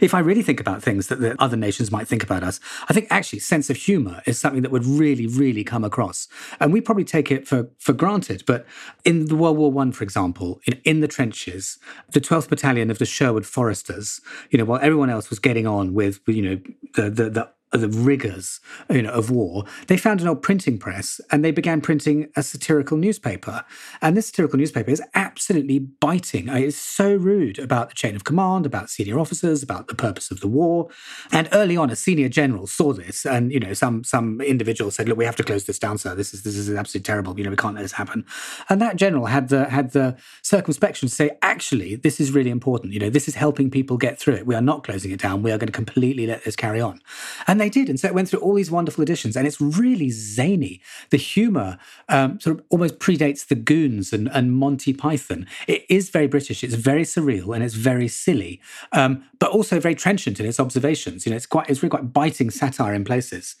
[0.00, 2.92] If I really think about things that the other nations might think about us, I
[2.92, 6.26] think actually sense of humour is something that would really, really come across.
[6.58, 8.42] And we probably take it for, for granted.
[8.44, 8.66] But
[9.04, 11.78] in the World War One, for example, in, in the trenches,
[12.10, 15.94] the 12th Battalion of the Sherwood Foresters, you know, while everyone else was getting on
[15.94, 16.60] with, you know,
[16.96, 18.60] the, the, the the rigors
[18.90, 22.42] you know, of war, they found an old printing press and they began printing a
[22.42, 23.64] satirical newspaper.
[24.02, 26.48] And this satirical newspaper is absolutely biting.
[26.48, 30.30] Uh, it's so rude about the chain of command, about senior officers, about the purpose
[30.30, 30.88] of the war.
[31.32, 35.08] And early on, a senior general saw this, and you know, some some individual said,
[35.08, 36.14] "Look, we have to close this down, sir.
[36.14, 37.36] This is this is absolutely terrible.
[37.38, 38.24] You know, we can't let this happen."
[38.68, 42.92] And that general had the had the circumspection to say, "Actually, this is really important.
[42.92, 44.46] You know, this is helping people get through it.
[44.46, 45.42] We are not closing it down.
[45.42, 47.00] We are going to completely let this carry on."
[47.46, 47.88] And they did.
[47.88, 49.36] And so it went through all these wonderful editions.
[49.36, 50.80] And it's really zany.
[51.10, 55.46] The humor um, sort of almost predates the Goons and, and, Monty Python.
[55.66, 56.64] It is very British.
[56.64, 58.60] It's very surreal and it's very silly,
[58.92, 61.26] um, but also very trenchant in its observations.
[61.26, 63.56] You know, it's quite, it's really quite biting satire in places.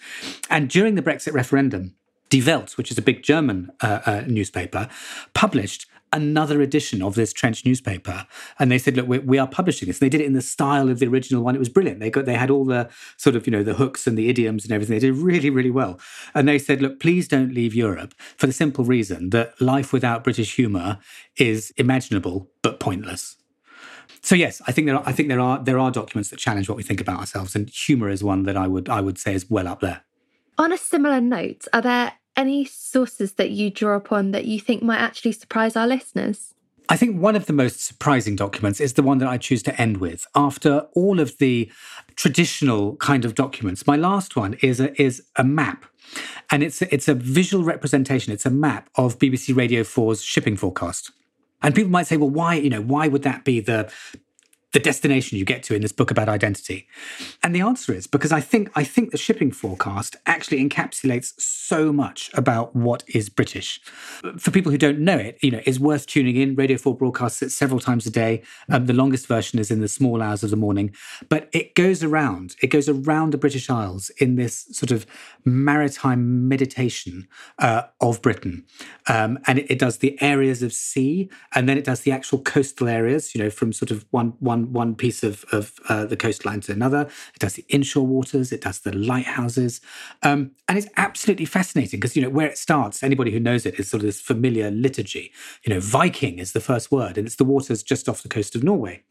[0.48, 1.94] And during the Brexit referendum,
[2.30, 4.88] Die Welt, which is a big German uh, uh, newspaper,
[5.34, 8.26] published another edition of this trench newspaper.
[8.58, 10.00] And they said, look, we, we, are publishing this.
[10.00, 11.54] And they did it in the style of the original one.
[11.54, 12.00] It was brilliant.
[12.00, 14.64] They got they had all the sort of, you know, the hooks and the idioms
[14.64, 14.96] and everything.
[14.96, 16.00] They did really, really well.
[16.34, 20.24] And they said, look, please don't leave Europe for the simple reason that life without
[20.24, 20.98] British humour
[21.36, 23.36] is imaginable but pointless.
[24.22, 26.68] So yes, I think there are I think there are there are documents that challenge
[26.68, 29.34] what we think about ourselves, and humour is one that I would I would say
[29.34, 30.02] is well up there.
[30.58, 34.82] On a similar note, are there any sources that you draw upon that you think
[34.82, 36.54] might actually surprise our listeners?
[36.88, 39.80] I think one of the most surprising documents is the one that I choose to
[39.80, 40.26] end with.
[40.34, 41.70] After all of the
[42.14, 45.84] traditional kind of documents, my last one is a, is a map.
[46.50, 50.56] And it's a, it's a visual representation, it's a map of BBC Radio 4's shipping
[50.56, 51.10] forecast.
[51.62, 53.90] And people might say, well, why, you know, why would that be the
[54.76, 56.86] the destination you get to in this book about identity?
[57.42, 61.94] And the answer is because I think I think the shipping forecast actually encapsulates so
[61.94, 63.80] much about what is British.
[64.36, 66.54] For people who don't know it, you know, it's worth tuning in.
[66.56, 68.42] Radio 4 broadcasts it several times a day.
[68.68, 70.94] Um, the longest version is in the small hours of the morning,
[71.30, 72.54] but it goes around.
[72.60, 75.06] It goes around the British Isles in this sort of
[75.46, 78.66] maritime meditation uh, of Britain,
[79.08, 82.40] um, and it, it does the areas of sea, and then it does the actual
[82.42, 83.34] coastal areas.
[83.34, 86.72] You know, from sort of one one one piece of, of uh, the coastline to
[86.72, 87.08] another.
[87.34, 88.52] It does the inshore waters.
[88.52, 89.80] It does the lighthouses,
[90.22, 93.02] um, and it's absolutely fascinating because you know where it starts.
[93.02, 95.32] Anybody who knows it is sort of this familiar liturgy.
[95.64, 98.54] You know, Viking is the first word, and it's the waters just off the coast
[98.54, 99.02] of Norway.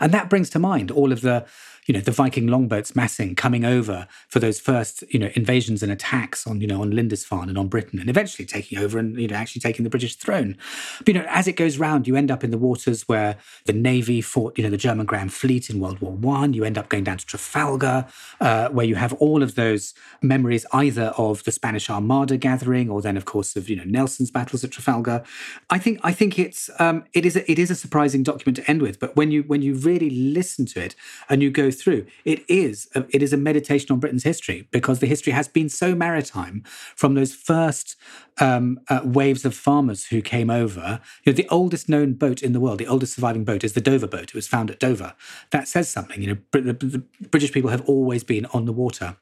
[0.00, 1.46] And that brings to mind all of the
[1.86, 5.90] you know, the Viking longboats massing, coming over for those first, you know, invasions and
[5.90, 9.26] attacks on, you know, on Lindisfarne and on Britain, and eventually taking over and, you
[9.26, 10.56] know, actually taking the British throne.
[10.98, 13.72] But, you know, as it goes round, you end up in the waters where the
[13.72, 16.52] Navy fought, you know, the German Grand Fleet in World War One.
[16.52, 18.06] You end up going down to Trafalgar,
[18.40, 23.02] uh, where you have all of those memories either of the Spanish Armada gathering, or
[23.02, 25.24] then, of course, of you know Nelson's battles at Trafalgar.
[25.68, 28.70] I think I think it's um, it is a, it is a surprising document to
[28.70, 29.00] end with.
[29.00, 30.94] But when you when you really listen to it
[31.28, 34.98] and you go through, it is a, it is a meditation on Britain's history because
[34.98, 36.62] the history has been so maritime
[36.96, 37.96] from those first
[38.38, 41.00] um, uh, waves of farmers who came over.
[41.24, 43.80] You know, the oldest known boat in the world, the oldest surviving boat, is the
[43.80, 44.24] Dover boat.
[44.24, 45.14] It was found at Dover.
[45.50, 46.22] That says something.
[46.22, 49.16] You know, the, the British people have always been on the water.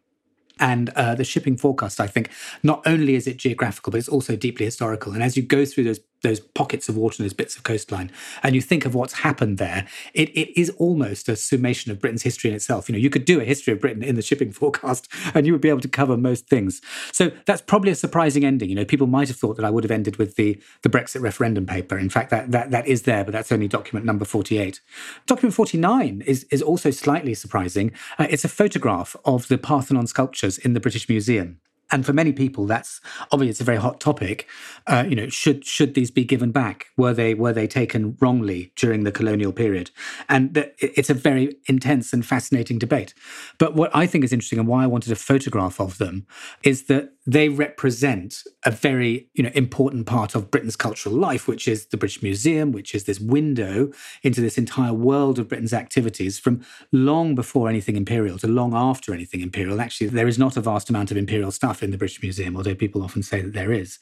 [0.59, 2.31] And uh, the shipping forecast, I think,
[2.63, 5.15] not only is it geographical, but it's also deeply historical.
[5.15, 8.11] And as you go through those those pockets of water and those bits of coastline,
[8.43, 12.23] and you think of what's happened there, it, it is almost a summation of Britain's
[12.23, 12.89] history in itself.
[12.89, 15.53] You know, you could do a history of Britain in the shipping forecast, and you
[15.53, 16.81] would be able to cover most things.
[17.13, 18.69] So that's probably a surprising ending.
[18.69, 21.21] You know, people might have thought that I would have ended with the the Brexit
[21.21, 21.99] referendum paper.
[21.99, 24.81] In fact, that that that is there, but that's only document number forty eight.
[25.27, 27.93] Document forty nine is is also slightly surprising.
[28.19, 31.61] Uh, it's a photograph of the Parthenon sculptures in the British Museum.
[31.93, 33.01] And for many people, that's
[33.33, 34.47] obviously it's a very hot topic.
[34.87, 36.87] Uh, you know, should should these be given back?
[36.97, 39.91] Were they were they taken wrongly during the colonial period?
[40.29, 43.15] And it's a very intense and fascinating debate.
[43.59, 46.27] But what I think is interesting, and why I wanted a photograph of them,
[46.63, 51.69] is that they represent a very you know important part of Britain's cultural life, which
[51.69, 56.41] is the British Museum, which is this window into this entire world of Britain's activities
[56.41, 59.81] from long before anything imperial to long after anything imperial.
[59.81, 62.75] Actually, there is not a vast amount of imperial stuff in the British Museum, although
[62.75, 64.01] people often say that there is.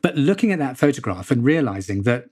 [0.00, 2.28] But looking at that photograph and realizing that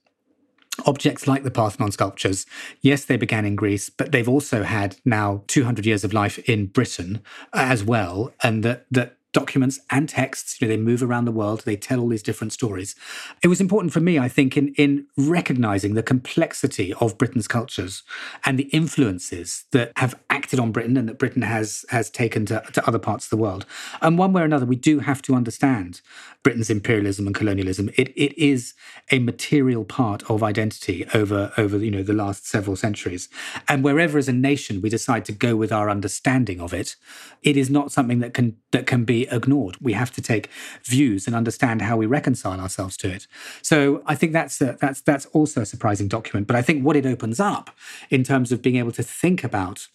[0.86, 2.46] Objects like the Parthenon sculptures,
[2.82, 6.66] yes, they began in Greece, but they've also had now 200 years of life in
[6.66, 7.20] Britain
[7.52, 8.32] as well.
[8.44, 10.60] And that, that documents and texts.
[10.60, 11.60] You know, they move around the world.
[11.60, 12.94] They tell all these different stories.
[13.42, 18.02] It was important for me, I think, in in recognizing the complexity of Britain's cultures
[18.44, 22.62] and the influences that have acted on Britain and that Britain has has taken to,
[22.72, 23.66] to other parts of the world.
[24.00, 26.00] And one way or another, we do have to understand
[26.42, 27.90] Britain's imperialism and colonialism.
[27.96, 28.74] It it is
[29.10, 33.28] a material part of identity over over you know the last several centuries.
[33.68, 36.96] And wherever as a nation we decide to go with our understanding of it,
[37.42, 39.76] it is not something that can that can be ignored.
[39.80, 40.48] We have to take
[40.84, 43.26] views and understand how we reconcile ourselves to it.
[43.62, 46.46] So I think that's a, that's that's also a surprising document.
[46.46, 47.70] But I think what it opens up
[48.10, 49.88] in terms of being able to think about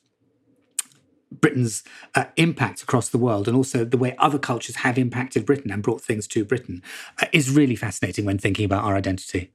[1.42, 1.84] Britain's
[2.16, 5.82] uh, impact across the world and also the way other cultures have impacted Britain and
[5.82, 6.82] brought things to Britain
[7.22, 9.52] uh, is really fascinating when thinking about our identity.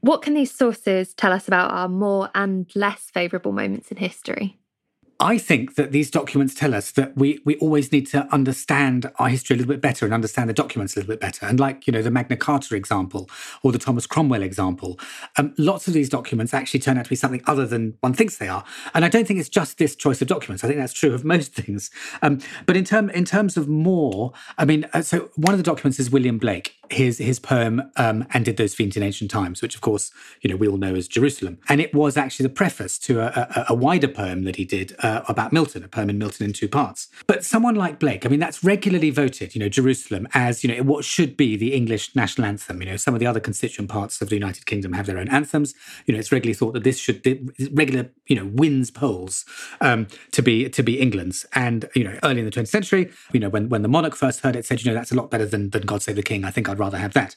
[0.00, 4.59] What can these sources tell us about our more and less favourable moments in history?
[5.22, 9.28] I think that these documents tell us that we we always need to understand our
[9.28, 11.44] history a little bit better and understand the documents a little bit better.
[11.44, 13.28] And like you know the Magna Carta example
[13.62, 14.98] or the Thomas Cromwell example,
[15.36, 18.38] um, lots of these documents actually turn out to be something other than one thinks
[18.38, 18.64] they are.
[18.94, 20.64] And I don't think it's just this choice of documents.
[20.64, 21.90] I think that's true of most things.
[22.22, 25.64] Um, but in term in terms of more, I mean, uh, so one of the
[25.64, 29.60] documents is William Blake, his his poem um, "And Did Those Fiends in Ancient Times,"
[29.60, 32.54] which of course you know we all know as Jerusalem, and it was actually the
[32.54, 34.96] preface to a, a, a wider poem that he did.
[35.00, 37.08] Uh, uh, about Milton, a poem in Milton in two parts.
[37.26, 40.82] But someone like Blake, I mean, that's regularly voted, you know, Jerusalem as, you know,
[40.82, 42.80] what should be the English national anthem.
[42.80, 45.28] You know, some of the other constituent parts of the United Kingdom have their own
[45.28, 45.74] anthems.
[46.06, 47.24] You know, it's regularly thought that this should
[47.72, 49.44] regular, you know, wins polls
[49.80, 51.44] um, to be to be England's.
[51.54, 54.40] And you know, early in the 20th century, you know, when when the monarch first
[54.40, 56.44] heard it, said, you know, that's a lot better than than God Save the King.
[56.44, 57.36] I think I'd rather have that.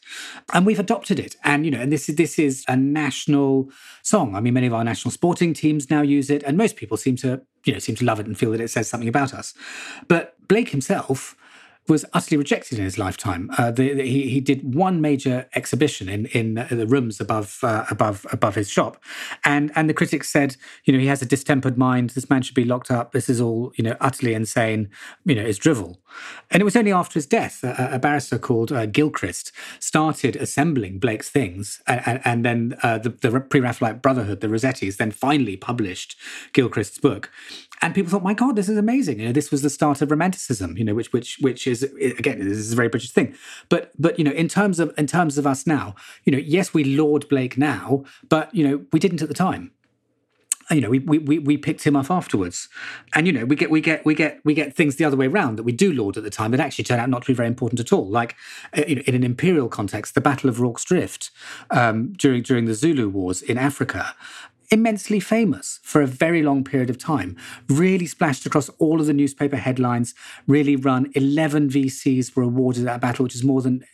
[0.54, 1.36] And we've adopted it.
[1.44, 3.72] And you know, and this is this is a national
[4.04, 4.36] song.
[4.36, 7.16] I mean, many of our national sporting teams now use it, and most people seem
[7.18, 9.54] to you know, seem to love it and feel that it says something about us.
[10.08, 11.36] But Blake himself
[11.88, 13.50] was utterly rejected in his lifetime.
[13.58, 17.86] Uh, the, the, he, he did one major exhibition in in the rooms above uh,
[17.92, 19.04] above above his shop,
[19.44, 20.56] and and the critics said,
[20.86, 22.12] you know, he has a distempered mind.
[22.12, 23.12] This man should be locked up.
[23.12, 24.90] This is all you know, utterly insane.
[25.26, 26.00] You know, it's drivel.
[26.52, 31.00] And it was only after his death, a, a barrister called uh, Gilchrist started assembling
[31.00, 35.58] Blake's things, and, and, and then uh, the, the Pre-Raphaelite Brotherhood, the Rossettis, then finally
[35.58, 36.16] published
[36.54, 37.32] Gilchrist's book.
[37.84, 39.20] And people thought, my God, this is amazing.
[39.20, 40.78] You know, this was the start of Romanticism.
[40.78, 43.36] You know, which which which is again, this is a very British thing.
[43.68, 46.74] But but you know, in terms of in terms of us now, you know, yes,
[46.74, 49.72] we laud Blake now, but you know, we didn't at the time
[50.72, 52.70] you know, we, we we picked him up afterwards,
[53.14, 55.28] and you know, we get we get we get we get things the other way
[55.28, 57.34] around that we do laud at the time that actually turn out not to be
[57.34, 58.08] very important at all.
[58.08, 58.36] Like,
[58.78, 61.32] uh, you know, in an imperial context, the Battle of Rorke's Drift
[61.70, 64.16] um, during during the Zulu Wars in Africa,
[64.72, 67.38] immensely famous for a very long period of time,
[67.68, 70.14] really splashed across all of the newspaper headlines,
[70.48, 73.86] really run 11 VCs were awarded that battle, which is more than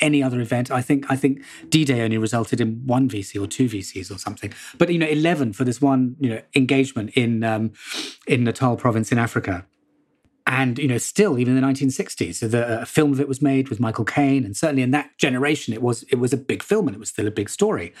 [0.00, 0.70] any other event.
[0.70, 4.52] I think I think D-Day only resulted in one VC or two VCs or something.
[4.76, 7.72] But you know, 11 for this one, you know, engagement in um,
[8.26, 9.66] in Natal province in Africa
[10.48, 13.78] and you know still even in the 1960s so the film that was made with
[13.78, 16.96] michael caine and certainly in that generation it was it was a big film and
[16.96, 17.92] it was still a big story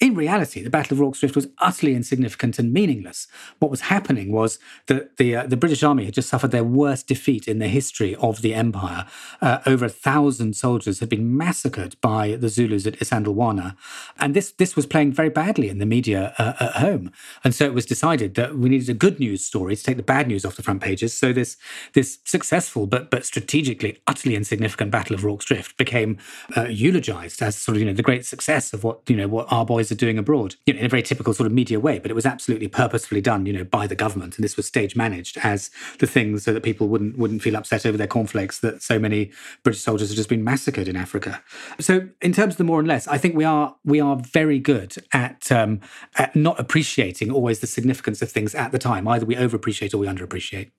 [0.00, 3.26] in reality, the Battle of Rorke's Drift was utterly insignificant and meaningless.
[3.58, 7.08] What was happening was that the, uh, the British Army had just suffered their worst
[7.08, 9.06] defeat in the history of the empire.
[9.40, 13.76] Uh, over a thousand soldiers had been massacred by the Zulus at Isandlwana.
[14.18, 17.10] And this, this was playing very badly in the media uh, at home.
[17.42, 20.02] And so it was decided that we needed a good news story to take the
[20.04, 21.12] bad news off the front pages.
[21.12, 21.56] So this,
[21.94, 26.18] this successful but, but strategically utterly insignificant Battle of Rorke's Drift became
[26.56, 29.50] uh, eulogized as sort of, you know, the great success of what, you know, what
[29.52, 31.98] our boys are doing abroad, you know, in a very typical sort of media way.
[31.98, 34.96] But it was absolutely purposefully done, you know, by the government, and this was stage
[34.96, 38.82] managed as the thing so that people wouldn't wouldn't feel upset over their cornflakes that
[38.82, 39.30] so many
[39.62, 41.42] British soldiers had just been massacred in Africa.
[41.78, 44.58] So, in terms of the more and less, I think we are we are very
[44.58, 45.80] good at um,
[46.16, 49.06] at not appreciating always the significance of things at the time.
[49.08, 50.70] Either we overappreciate or we underappreciate.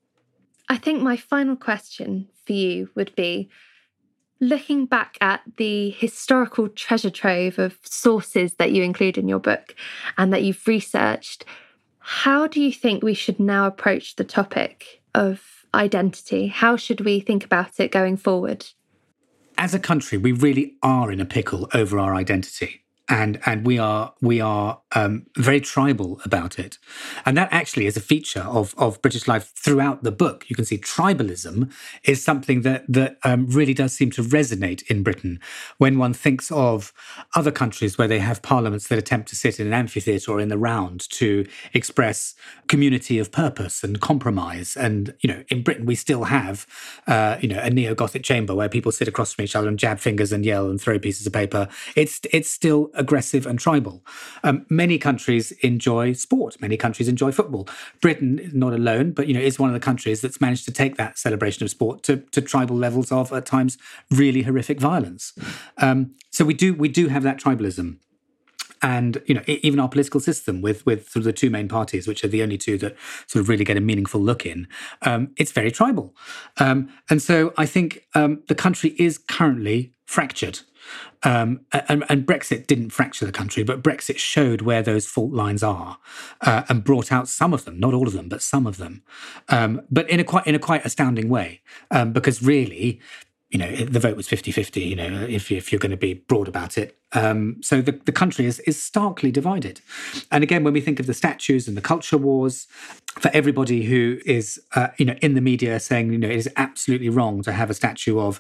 [0.69, 3.49] I think my final question for you would be
[4.39, 9.75] looking back at the historical treasure trove of sources that you include in your book
[10.17, 11.45] and that you've researched,
[11.99, 15.41] how do you think we should now approach the topic of
[15.73, 16.47] identity?
[16.47, 18.65] How should we think about it going forward?
[19.57, 23.79] As a country, we really are in a pickle over our identity and and we
[23.79, 26.77] are we are um, very tribal about it,
[27.25, 30.45] and that actually is a feature of of British life throughout the book.
[30.47, 35.01] You can see tribalism is something that that um, really does seem to resonate in
[35.01, 35.39] Britain
[35.79, 36.93] when one thinks of
[37.35, 40.49] other countries where they have parliaments that attempt to sit in an amphitheatre or in
[40.49, 42.35] the round to express
[42.67, 44.77] community of purpose and compromise.
[44.77, 46.67] And you know, in Britain we still have
[47.07, 49.79] uh, you know a neo Gothic chamber where people sit across from each other and
[49.79, 51.67] jab fingers and yell and throw pieces of paper.
[51.95, 54.05] It's it's still aggressive and tribal.
[54.43, 56.61] Um, many countries enjoy sport.
[56.61, 57.67] Many countries enjoy football.
[58.01, 60.97] Britain, not alone, but you know, is one of the countries that's managed to take
[60.97, 63.77] that celebration of sport to, to tribal levels of at times
[64.11, 65.33] really horrific violence.
[65.77, 67.97] Um, so we do we do have that tribalism
[68.81, 72.07] and you know even our political system with with sort of the two main parties
[72.07, 72.95] which are the only two that
[73.27, 74.67] sort of really get a meaningful look in
[75.01, 76.15] um, it's very tribal
[76.57, 80.61] um, and so i think um, the country is currently fractured
[81.23, 85.63] um, and, and, Brexit didn't fracture the country, but Brexit showed where those fault lines
[85.63, 85.97] are
[86.41, 89.03] uh, and brought out some of them, not all of them, but some of them,
[89.49, 91.61] um, but in a quite in a quite astounding way,
[91.91, 93.01] um, because really
[93.49, 96.13] you know, the vote was 50 50, you know, if, if you're going to be
[96.13, 96.98] broad about it.
[97.13, 99.81] Um, so the, the country is, is starkly divided.
[100.31, 102.67] And again, when we think of the statues and the culture wars,
[103.17, 106.49] for everybody who is, uh, you know, in the media saying, you know, it is
[106.55, 108.39] absolutely wrong to have a statue of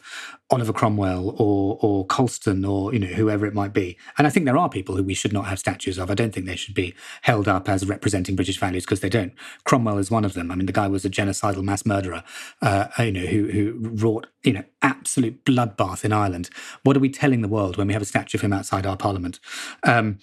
[0.51, 3.97] Oliver Cromwell or or Colston or you know whoever it might be.
[4.17, 6.09] And I think there are people who we should not have statues of.
[6.09, 9.33] I don't think they should be held up as representing British values because they don't.
[9.63, 10.51] Cromwell is one of them.
[10.51, 12.23] I mean, the guy was a genocidal mass murderer,
[12.61, 16.49] uh, you know, who who wrought you know absolute bloodbath in Ireland.
[16.83, 18.97] What are we telling the world when we have a statue of him outside our
[18.97, 19.39] parliament?
[19.83, 20.19] Um,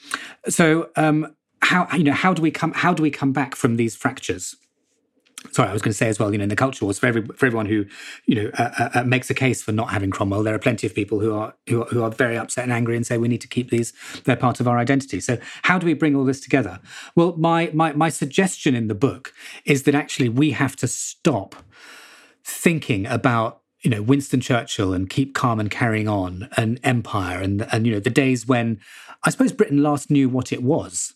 [0.48, 0.90] so.
[0.96, 3.96] Um, how you know how do we come how do we come back from these
[3.96, 4.54] fractures?
[5.52, 6.32] Sorry, I was going to say as well.
[6.32, 7.86] You know, in the culture wars, for every for everyone who
[8.26, 10.86] you know uh, uh, uh, makes a case for not having Cromwell, there are plenty
[10.86, 13.28] of people who are, who are who are very upset and angry and say we
[13.28, 13.92] need to keep these.
[14.24, 15.20] They're part of our identity.
[15.20, 16.80] So, how do we bring all this together?
[17.14, 19.32] Well, my my my suggestion in the book
[19.64, 21.56] is that actually we have to stop
[22.44, 27.68] thinking about you know Winston Churchill and keep calm and carrying on and empire and
[27.70, 28.80] and you know the days when
[29.22, 31.14] I suppose Britain last knew what it was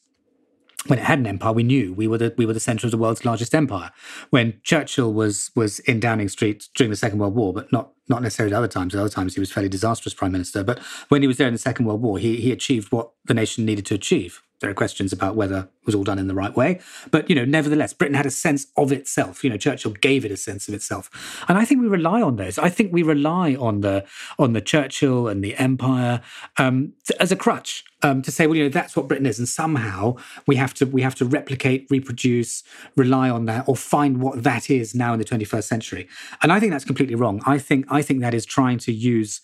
[0.86, 2.92] when it had an empire, we knew we were the we were the centre of
[2.92, 3.90] the world's largest empire.
[4.30, 8.22] When Churchill was was in Downing Street during the Second World War, but not not
[8.22, 8.94] necessarily other times.
[8.94, 10.62] Other times, he was fairly disastrous prime minister.
[10.62, 13.34] But when he was there in the Second World War, he he achieved what the
[13.34, 14.42] nation needed to achieve.
[14.60, 16.80] There are questions about whether it was all done in the right way,
[17.10, 19.42] but you know, nevertheless, Britain had a sense of itself.
[19.42, 22.36] You know, Churchill gave it a sense of itself, and I think we rely on
[22.36, 22.58] those.
[22.58, 24.04] I think we rely on the
[24.38, 26.20] on the Churchill and the Empire
[26.58, 29.38] um, to, as a crutch um, to say, well, you know, that's what Britain is,
[29.38, 32.62] and somehow we have to we have to replicate, reproduce,
[32.96, 36.08] rely on that, or find what that is now in the 21st century.
[36.42, 37.40] And I think that's completely wrong.
[37.46, 39.40] I think I think that is trying to use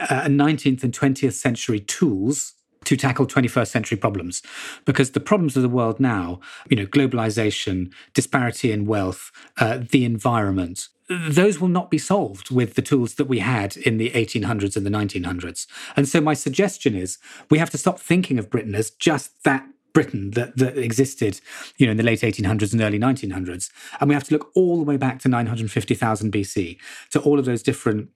[0.00, 2.54] uh, 19th and 20th century tools
[2.84, 4.42] to tackle 21st century problems
[4.84, 10.04] because the problems of the world now you know globalization disparity in wealth uh, the
[10.04, 14.76] environment those will not be solved with the tools that we had in the 1800s
[14.76, 15.66] and the 1900s
[15.96, 17.18] and so my suggestion is
[17.50, 21.40] we have to stop thinking of britain as just that Britain that, that existed,
[21.78, 23.70] you know, in the late 1800s and early 1900s.
[24.00, 26.76] And we have to look all the way back to 950,000 BC
[27.10, 28.10] to all of those different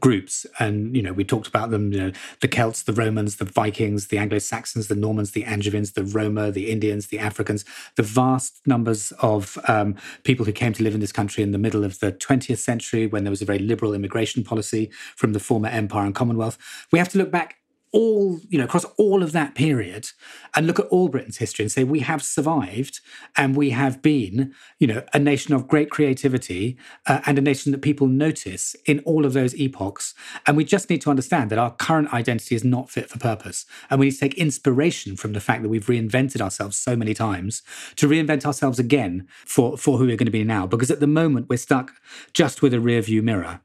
[0.00, 3.44] groups and you know we talked about them you know the celts the romans the
[3.44, 7.64] vikings the anglo-saxons the normans the angevins the roma the indians the africans
[7.96, 11.58] the vast numbers of um, people who came to live in this country in the
[11.58, 15.40] middle of the 20th century when there was a very liberal immigration policy from the
[15.40, 16.58] former empire and commonwealth.
[16.92, 17.57] We have to look back
[17.92, 20.08] all, you know, across all of that period
[20.54, 23.00] and look at all Britain's history and say we have survived
[23.36, 26.76] and we have been, you know, a nation of great creativity
[27.06, 30.14] uh, and a nation that people notice in all of those epochs.
[30.46, 33.64] And we just need to understand that our current identity is not fit for purpose.
[33.90, 37.14] And we need to take inspiration from the fact that we've reinvented ourselves so many
[37.14, 37.62] times
[37.96, 40.66] to reinvent ourselves again for, for who we're going to be now.
[40.66, 41.92] Because at the moment, we're stuck
[42.32, 43.60] just with a rear view mirror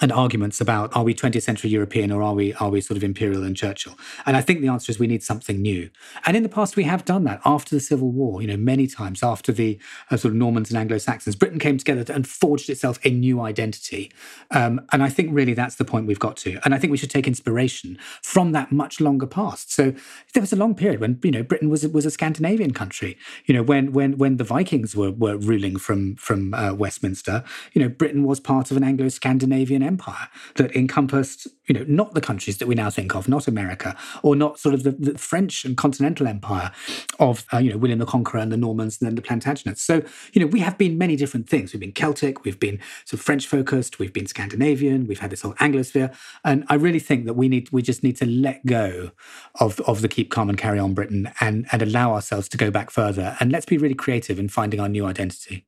[0.00, 3.04] and arguments about are we 20th century European or are we are we sort of
[3.04, 3.96] imperial and Churchill?
[4.26, 5.90] And I think the answer is we need something new.
[6.26, 8.40] And in the past we have done that after the Civil War.
[8.42, 9.78] You know, many times after the
[10.10, 13.40] uh, sort of Normans and Anglo Saxons, Britain came together and forged itself a new
[13.40, 14.10] identity.
[14.50, 16.58] Um, and I think really that's the point we've got to.
[16.64, 19.72] And I think we should take inspiration from that much longer past.
[19.72, 19.94] So
[20.32, 23.16] there was a long period when you know Britain was was a Scandinavian country.
[23.46, 27.82] You know, when when when the Vikings were were ruling from from uh, Westminster, you
[27.82, 32.58] know, Britain was part of an Anglo-Scandinavian empire that encompassed, you know, not the countries
[32.58, 35.76] that we now think of, not America, or not sort of the, the French and
[35.76, 36.72] continental empire
[37.18, 39.78] of, uh, you know, William the Conqueror and the Normans and then the Plantagenets.
[39.78, 41.72] So, you know, we have been many different things.
[41.72, 45.42] We've been Celtic, we've been sort of French focused, we've been Scandinavian, we've had this
[45.42, 46.14] whole Anglosphere.
[46.44, 49.12] And I really think that we need, we just need to let go
[49.60, 52.70] of, of the keep calm and carry on Britain and, and allow ourselves to go
[52.70, 53.36] back further.
[53.40, 55.66] And let's be really creative in finding our new identity.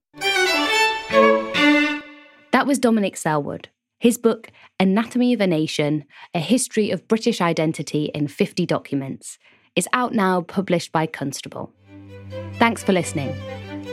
[2.52, 3.68] That was Dominic Selwood.
[3.98, 9.38] His book, Anatomy of a Nation A History of British Identity in 50 Documents,
[9.74, 11.72] is out now, published by Constable.
[12.58, 13.34] Thanks for listening.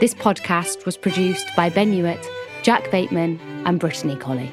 [0.00, 2.28] This podcast was produced by Ben Hewitt,
[2.62, 4.52] Jack Bateman, and Brittany Colley.